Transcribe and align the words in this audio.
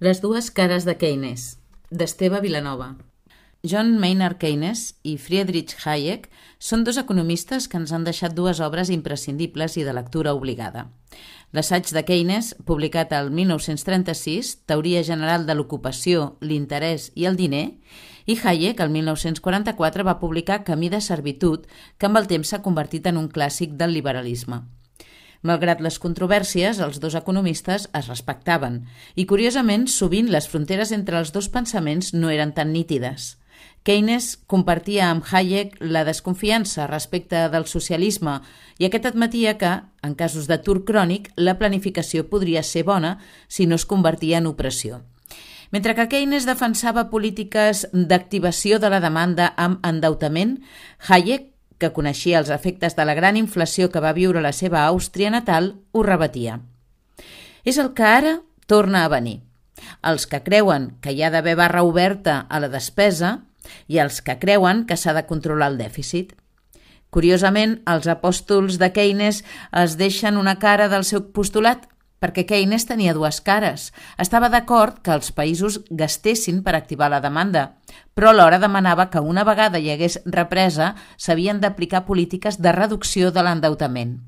Les 0.00 0.22
dues 0.24 0.46
cares 0.56 0.86
de 0.88 0.94
Keynes, 0.96 1.58
d'Esteve 1.92 2.38
Vilanova. 2.40 2.94
John 3.60 3.98
Maynard 4.00 4.38
Keynes 4.40 4.94
i 5.04 5.18
Friedrich 5.20 5.74
Hayek 5.84 6.30
són 6.56 6.86
dos 6.88 6.96
economistes 6.96 7.66
que 7.68 7.76
ens 7.76 7.92
han 7.92 8.06
deixat 8.08 8.32
dues 8.32 8.62
obres 8.64 8.88
imprescindibles 8.88 9.76
i 9.76 9.84
de 9.84 9.92
lectura 9.92 10.32
obligada. 10.32 10.86
L'assaig 11.52 11.92
de 11.92 12.04
Keynes, 12.08 12.54
publicat 12.64 13.12
el 13.12 13.28
1936, 13.28 14.56
Teoria 14.64 15.04
general 15.04 15.44
de 15.44 15.58
l'ocupació, 15.60 16.38
l'interès 16.40 17.10
i 17.12 17.28
el 17.28 17.36
diner, 17.36 17.66
i 18.24 18.40
Hayek, 18.40 18.80
el 18.80 18.96
1944, 18.96 20.08
va 20.08 20.16
publicar 20.24 20.62
Camí 20.64 20.88
de 20.88 21.04
servitud, 21.04 21.68
que 21.98 22.08
amb 22.08 22.24
el 22.24 22.32
temps 22.32 22.48
s'ha 22.48 22.64
convertit 22.64 23.12
en 23.12 23.20
un 23.20 23.28
clàssic 23.28 23.76
del 23.76 23.92
liberalisme. 24.00 24.64
Malgrat 25.42 25.80
les 25.80 25.96
controvèrsies, 25.98 26.82
els 26.84 27.00
dos 27.00 27.16
economistes 27.16 27.86
es 27.96 28.08
respectaven 28.10 28.82
i, 29.16 29.24
curiosament, 29.24 29.86
sovint 29.88 30.28
les 30.28 30.48
fronteres 30.48 30.92
entre 30.92 31.16
els 31.18 31.32
dos 31.32 31.48
pensaments 31.48 32.12
no 32.12 32.28
eren 32.28 32.52
tan 32.52 32.74
nítides. 32.76 33.36
Keynes 33.82 34.34
compartia 34.44 35.06
amb 35.08 35.24
Hayek 35.24 35.78
la 35.80 36.04
desconfiança 36.04 36.84
respecte 36.90 37.46
del 37.48 37.64
socialisme 37.64 38.42
i 38.76 38.84
aquest 38.84 39.08
admetia 39.08 39.56
que, 39.56 39.70
en 40.04 40.16
casos 40.16 40.50
d'atur 40.50 40.82
crònic, 40.84 41.30
la 41.36 41.56
planificació 41.56 42.26
podria 42.28 42.62
ser 42.62 42.84
bona 42.84 43.16
si 43.48 43.64
no 43.64 43.80
es 43.80 43.88
convertia 43.88 44.38
en 44.38 44.50
opressió. 44.52 45.00
Mentre 45.70 45.94
que 45.94 46.08
Keynes 46.10 46.48
defensava 46.48 47.08
polítiques 47.08 47.86
d'activació 47.94 48.80
de 48.82 48.90
la 48.90 49.00
demanda 49.00 49.52
amb 49.56 49.84
endeutament, 49.86 50.58
Hayek 51.08 51.49
que 51.80 51.92
coneixia 51.96 52.38
els 52.38 52.50
efectes 52.54 52.94
de 52.96 53.06
la 53.08 53.16
gran 53.18 53.38
inflació 53.40 53.88
que 53.90 54.02
va 54.04 54.14
viure 54.16 54.42
la 54.44 54.52
seva 54.52 54.84
Àustria 54.86 55.32
natal, 55.32 55.72
ho 55.92 56.04
rebatia. 56.06 56.60
És 57.64 57.78
el 57.78 57.94
que 57.96 58.06
ara 58.06 58.34
torna 58.70 59.04
a 59.04 59.12
venir. 59.12 59.40
Els 60.04 60.26
que 60.28 60.42
creuen 60.44 60.90
que 61.00 61.14
hi 61.16 61.22
ha 61.24 61.30
d'haver 61.32 61.56
barra 61.58 61.82
oberta 61.82 62.44
a 62.48 62.60
la 62.60 62.68
despesa 62.68 63.38
i 63.88 63.98
els 63.98 64.20
que 64.22 64.38
creuen 64.38 64.84
que 64.86 64.96
s'ha 64.96 65.14
de 65.16 65.24
controlar 65.26 65.72
el 65.72 65.80
dèficit. 65.80 66.36
Curiosament, 67.10 67.80
els 67.90 68.06
apòstols 68.06 68.78
de 68.78 68.92
Keynes 68.94 69.42
es 69.82 69.96
deixen 69.98 70.38
una 70.38 70.58
cara 70.62 70.88
del 70.92 71.04
seu 71.08 71.24
postulat 71.34 71.88
perquè 72.20 72.44
Keynes 72.46 72.84
tenia 72.86 73.14
dues 73.16 73.40
cares. 73.40 73.90
Estava 74.20 74.50
d'acord 74.52 75.00
que 75.02 75.14
els 75.16 75.32
països 75.32 75.80
gastessin 75.90 76.60
per 76.62 76.76
activar 76.76 77.08
la 77.10 77.22
demanda, 77.24 77.80
però 78.14 78.30
alhora 78.30 78.60
demanava 78.60 79.08
que 79.10 79.24
una 79.24 79.44
vegada 79.48 79.80
hi 79.80 79.90
hagués 79.90 80.20
represa 80.26 80.94
s'havien 81.16 81.60
d'aplicar 81.60 82.04
polítiques 82.04 82.60
de 82.60 82.76
reducció 82.76 83.32
de 83.32 83.42
l'endeutament. 83.42 84.20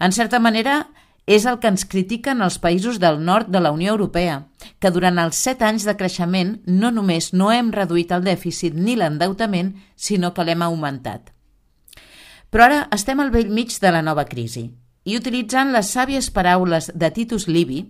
En 0.00 0.16
certa 0.16 0.40
manera, 0.40 0.86
és 1.26 1.44
el 1.46 1.60
que 1.60 1.68
ens 1.68 1.84
critiquen 1.84 2.40
els 2.42 2.56
països 2.58 2.98
del 2.98 3.20
nord 3.22 3.52
de 3.52 3.60
la 3.60 3.70
Unió 3.70 3.92
Europea, 3.92 4.46
que 4.80 4.90
durant 4.90 5.20
els 5.20 5.36
set 5.36 5.60
anys 5.62 5.84
de 5.86 5.94
creixement 5.94 6.56
no 6.66 6.90
només 6.90 7.34
no 7.36 7.52
hem 7.52 7.70
reduït 7.70 8.10
el 8.16 8.24
dèficit 8.24 8.74
ni 8.74 8.96
l'endeutament, 8.96 9.76
sinó 9.94 10.32
que 10.34 10.48
l'hem 10.48 10.64
augmentat. 10.64 11.30
Però 12.50 12.64
ara 12.66 12.86
estem 12.96 13.20
al 13.20 13.30
vell 13.30 13.52
mig 13.52 13.76
de 13.78 13.92
la 13.92 14.02
nova 14.02 14.24
crisi 14.26 14.70
i 15.10 15.16
utilitzant 15.18 15.72
les 15.74 15.90
sàvies 15.90 16.30
paraules 16.30 16.92
de 16.94 17.10
Titus 17.10 17.48
Livi, 17.50 17.82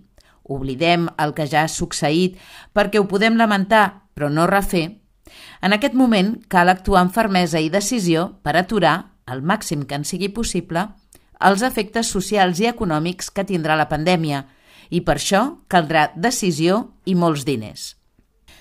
oblidem 0.50 1.10
el 1.20 1.34
que 1.36 1.44
ja 1.50 1.66
ha 1.66 1.70
succeït 1.70 2.38
perquè 2.72 3.00
ho 3.00 3.06
podem 3.10 3.36
lamentar 3.36 3.84
però 4.14 4.30
no 4.32 4.46
refer, 4.48 5.00
en 5.62 5.76
aquest 5.76 5.94
moment 5.94 6.34
cal 6.52 6.72
actuar 6.72 7.04
amb 7.04 7.14
fermesa 7.14 7.60
i 7.60 7.70
decisió 7.70 8.26
per 8.44 8.56
aturar, 8.56 8.96
al 9.26 9.44
màxim 9.46 9.84
que 9.86 9.98
en 10.00 10.04
sigui 10.04 10.30
possible, 10.34 10.88
els 11.40 11.62
efectes 11.62 12.10
socials 12.10 12.60
i 12.60 12.68
econòmics 12.68 13.30
que 13.30 13.46
tindrà 13.48 13.76
la 13.78 13.88
pandèmia 13.88 14.42
i 14.90 15.00
per 15.06 15.16
això 15.20 15.42
caldrà 15.70 16.10
decisió 16.16 16.82
i 17.06 17.14
molts 17.14 17.46
diners. 17.46 17.94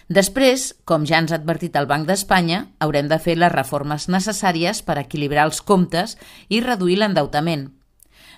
Després, 0.10 0.72
com 0.90 1.04
ja 1.06 1.20
ens 1.22 1.32
ha 1.32 1.38
advertit 1.38 1.76
el 1.78 1.90
Banc 1.90 2.08
d'Espanya, 2.10 2.64
haurem 2.82 3.10
de 3.10 3.20
fer 3.22 3.36
les 3.38 3.52
reformes 3.54 4.08
necessàries 4.10 4.82
per 4.86 4.98
equilibrar 5.02 5.46
els 5.50 5.62
comptes 5.62 6.16
i 6.50 6.62
reduir 6.66 6.98
l'endeutament, 6.98 7.68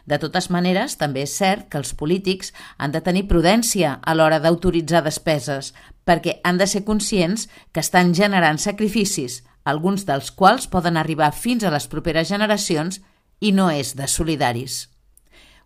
de 0.05 0.17
totes 0.21 0.49
maneres, 0.49 0.97
també 0.97 1.23
és 1.25 1.33
cert 1.37 1.67
que 1.69 1.79
els 1.79 1.93
polítics 1.97 2.51
han 2.77 2.91
de 2.91 3.01
tenir 3.01 3.27
prudència 3.29 3.99
a 4.01 4.15
l'hora 4.15 4.39
d'autoritzar 4.39 5.03
despeses, 5.05 5.73
perquè 6.05 6.39
han 6.43 6.57
de 6.57 6.67
ser 6.67 6.83
conscients 6.85 7.47
que 7.71 7.83
estan 7.83 8.13
generant 8.17 8.59
sacrificis, 8.59 9.43
alguns 9.63 10.05
dels 10.05 10.31
quals 10.31 10.67
poden 10.67 10.97
arribar 10.97 11.31
fins 11.31 11.63
a 11.63 11.71
les 11.71 11.87
properes 11.87 12.29
generacions 12.29 13.01
i 13.39 13.51
no 13.51 13.69
és 13.69 13.95
de 13.95 14.07
solidaris. 14.07 14.89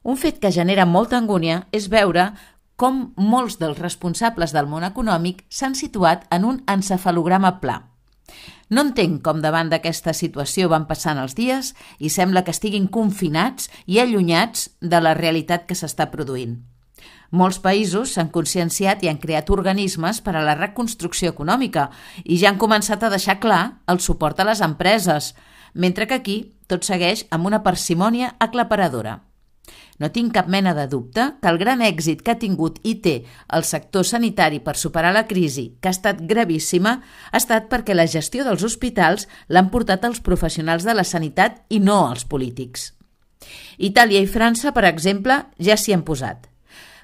Un 0.04 0.20
fet 0.22 0.38
que 0.40 0.52
genera 0.52 0.86
molta 0.86 1.18
angúnia 1.18 1.66
és 1.72 1.90
veure 1.90 2.34
com 2.76 3.16
molts 3.16 3.58
dels 3.58 3.80
responsables 3.80 4.52
del 4.54 4.68
món 4.68 4.84
econòmic 4.84 5.46
s'han 5.50 5.76
situat 5.80 6.28
en 6.30 6.46
un 6.46 6.64
encefalograma 6.68 7.60
pla– 7.64 7.82
no 8.70 8.82
entenc 8.88 9.22
com 9.26 9.42
davant 9.44 9.70
d'aquesta 9.70 10.14
situació 10.18 10.70
van 10.72 10.88
passant 10.90 11.20
els 11.22 11.36
dies 11.38 11.74
i 12.00 12.10
sembla 12.10 12.42
que 12.44 12.54
estiguin 12.56 12.88
confinats 12.88 13.70
i 13.86 14.00
allunyats 14.02 14.70
de 14.82 15.02
la 15.02 15.14
realitat 15.14 15.68
que 15.70 15.78
s'està 15.78 16.10
produint. 16.14 16.58
Molts 17.36 17.60
països 17.60 18.14
s'han 18.16 18.32
conscienciat 18.34 19.04
i 19.04 19.10
han 19.10 19.20
creat 19.22 19.50
organismes 19.54 20.22
per 20.26 20.36
a 20.38 20.44
la 20.46 20.56
reconstrucció 20.58 21.34
econòmica 21.34 21.90
i 22.24 22.40
ja 22.42 22.50
han 22.52 22.62
començat 22.62 23.04
a 23.04 23.12
deixar 23.14 23.40
clar 23.44 23.82
el 23.92 24.00
suport 24.00 24.40
a 24.40 24.48
les 24.50 24.62
empreses, 24.66 25.34
mentre 25.74 26.08
que 26.08 26.18
aquí 26.22 26.38
tot 26.68 26.86
segueix 26.88 27.26
amb 27.30 27.46
una 27.46 27.62
parsimònia 27.64 28.36
aclaparadora. 28.40 29.20
No 30.00 30.10
tinc 30.12 30.34
cap 30.36 30.50
mena 30.52 30.74
de 30.76 30.88
dubte 30.92 31.24
que 31.42 31.48
el 31.48 31.58
gran 31.58 31.80
èxit 31.86 32.20
que 32.22 32.34
ha 32.34 32.40
tingut 32.40 32.82
i 32.84 32.98
té 33.04 33.14
el 33.56 33.64
sector 33.64 34.04
sanitari 34.04 34.60
per 34.64 34.76
superar 34.76 35.14
la 35.16 35.24
crisi, 35.30 35.70
que 35.80 35.88
ha 35.88 35.96
estat 35.96 36.20
gravíssima, 36.28 36.98
ha 37.32 37.40
estat 37.40 37.70
perquè 37.72 37.96
la 37.96 38.08
gestió 38.12 38.44
dels 38.44 38.66
hospitals 38.68 39.30
l'han 39.48 39.72
portat 39.72 40.04
els 40.04 40.20
professionals 40.20 40.84
de 40.84 40.98
la 40.98 41.08
sanitat 41.08 41.64
i 41.70 41.80
no 41.80 42.02
els 42.10 42.28
polítics. 42.28 42.92
Itàlia 43.78 44.20
i 44.20 44.28
França, 44.28 44.74
per 44.76 44.84
exemple, 44.90 45.46
ja 45.60 45.80
s'hi 45.80 45.96
han 45.96 46.04
posat. 46.04 46.50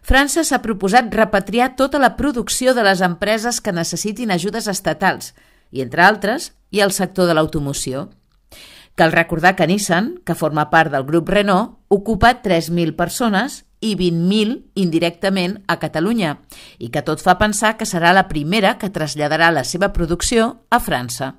França 0.01 0.43
s'ha 0.43 0.63
proposat 0.63 1.13
repatriar 1.13 1.75
tota 1.77 1.99
la 2.01 2.15
producció 2.17 2.73
de 2.73 2.83
les 2.83 3.03
empreses 3.05 3.61
que 3.61 3.71
necessitin 3.71 4.31
ajudes 4.33 4.67
estatals 4.67 5.35
i, 5.71 5.81
entre 5.85 6.03
altres, 6.03 6.51
ha 6.73 6.83
el 6.83 6.91
sector 6.91 7.27
de 7.29 7.35
l'automoció. 7.37 8.09
Cal 8.95 9.11
recordar 9.11 9.55
que 9.55 9.67
Nissan, 9.67 10.19
que 10.25 10.35
forma 10.35 10.69
part 10.69 10.91
del 10.91 11.05
grup 11.07 11.29
Renault, 11.29 11.79
ocupa 11.87 12.41
3.000 12.43 12.95
persones 12.95 13.63
i 13.81 13.95
20.000 13.97 14.57
indirectament 14.75 15.57
a 15.67 15.79
Catalunya 15.81 16.37
i 16.77 16.91
que 16.93 17.01
tot 17.01 17.23
fa 17.23 17.37
pensar 17.39 17.77
que 17.79 17.87
serà 17.89 18.13
la 18.13 18.27
primera 18.29 18.77
que 18.77 18.91
traslladarà 18.93 19.49
la 19.51 19.63
seva 19.65 19.89
producció 19.95 20.51
a 20.69 20.79
França. 20.79 21.33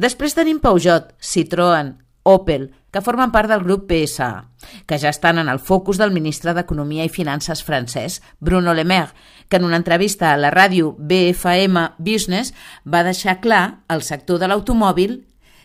Després 0.00 0.32
tenim 0.34 0.62
Peugeot, 0.62 1.12
Citroën, 1.20 1.92
Opel, 2.24 2.70
que 2.92 3.00
formen 3.02 3.32
part 3.32 3.50
del 3.50 3.64
grup 3.64 3.88
PSA, 3.90 4.44
que 4.86 4.98
ja 5.00 5.10
estan 5.10 5.40
en 5.42 5.48
el 5.48 5.58
focus 5.58 5.98
del 5.98 6.12
ministre 6.14 6.54
d'Economia 6.54 7.04
i 7.04 7.10
Finances 7.12 7.64
francès, 7.64 8.20
Bruno 8.38 8.74
Le 8.74 8.84
Maire, 8.84 9.12
que 9.48 9.56
en 9.56 9.64
una 9.64 9.80
entrevista 9.80 10.30
a 10.30 10.38
la 10.38 10.52
ràdio 10.54 10.94
BFM 10.98 11.98
Business 11.98 12.54
va 12.86 13.02
deixar 13.02 13.40
clar 13.40 13.82
el 13.88 14.04
sector 14.06 14.38
de 14.38 14.48
l'automòbil 14.48 15.18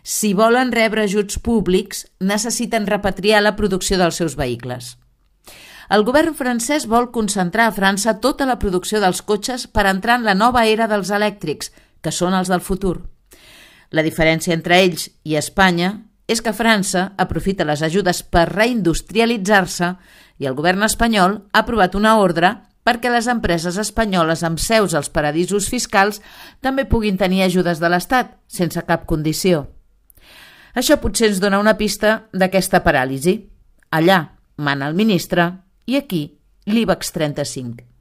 si 0.08 0.30
volen 0.34 0.70
rebre 0.72 1.04
ajuts 1.04 1.36
públics, 1.44 2.06
necessiten 2.24 2.86
repatriar 2.88 3.42
la 3.44 3.58
producció 3.58 3.98
dels 4.00 4.16
seus 4.16 4.38
vehicles. 4.40 4.94
El 5.92 6.06
govern 6.08 6.32
francès 6.32 6.86
vol 6.88 7.10
concentrar 7.12 7.66
a 7.68 7.74
França 7.76 8.14
tota 8.24 8.48
la 8.48 8.56
producció 8.56 9.02
dels 9.04 9.20
cotxes 9.20 9.68
per 9.68 9.84
entrar 9.92 10.16
en 10.22 10.24
la 10.24 10.38
nova 10.40 10.64
era 10.64 10.88
dels 10.88 11.12
elèctrics, 11.12 11.74
que 12.00 12.16
són 12.16 12.40
els 12.40 12.48
del 12.48 12.64
futur. 12.64 13.02
La 13.92 14.04
diferència 14.04 14.56
entre 14.56 14.80
ells 14.80 15.10
i 15.28 15.36
Espanya 15.36 15.92
és 16.24 16.40
que 16.40 16.56
França 16.56 17.10
aprofita 17.20 17.68
les 17.68 17.84
ajudes 17.84 18.24
per 18.24 18.48
reindustrialitzar-se 18.54 19.94
i 20.40 20.48
el 20.48 20.56
govern 20.56 20.88
espanyol 20.88 21.42
ha 21.52 21.66
aprovat 21.68 22.00
una 22.00 22.16
ordre 22.24 22.56
perquè 22.88 23.12
les 23.12 23.28
empreses 23.28 23.76
espanyoles 23.76 24.48
amb 24.48 24.64
seus 24.64 24.96
als 24.96 25.12
paradisos 25.12 25.68
fiscals 25.68 26.24
també 26.64 26.88
puguin 26.88 27.20
tenir 27.20 27.44
ajudes 27.44 27.84
de 27.84 27.92
l'Estat, 27.92 28.38
sense 28.48 28.88
cap 28.88 29.04
condició. 29.04 29.68
Això 30.78 31.00
potser 31.02 31.32
ens 31.32 31.40
dona 31.42 31.58
una 31.58 31.74
pista 31.78 32.28
d'aquesta 32.38 32.84
paràlisi. 32.86 33.40
Allà 33.98 34.20
mana 34.62 34.90
el 34.92 34.98
ministre 34.98 35.48
i 35.90 35.98
aquí 35.98 36.22
l'IBEX 36.70 37.14
35. 37.16 37.97